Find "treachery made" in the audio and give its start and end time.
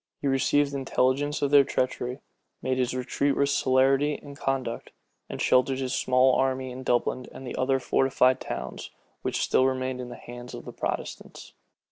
1.63-2.79